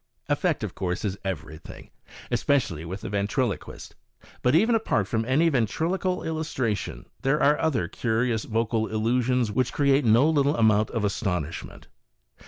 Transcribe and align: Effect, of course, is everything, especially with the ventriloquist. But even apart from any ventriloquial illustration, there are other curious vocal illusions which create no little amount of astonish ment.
Effect, 0.29 0.63
of 0.63 0.73
course, 0.73 1.05
is 1.05 1.19
everything, 1.23 1.91
especially 2.31 2.83
with 2.83 3.01
the 3.01 3.09
ventriloquist. 3.09 3.93
But 4.41 4.55
even 4.55 4.73
apart 4.73 5.07
from 5.07 5.23
any 5.25 5.47
ventriloquial 5.47 6.23
illustration, 6.23 7.05
there 7.21 7.39
are 7.39 7.59
other 7.59 7.87
curious 7.87 8.45
vocal 8.45 8.87
illusions 8.87 9.51
which 9.51 9.71
create 9.71 10.03
no 10.03 10.27
little 10.27 10.57
amount 10.57 10.89
of 10.89 11.05
astonish 11.05 11.63
ment. 11.63 11.85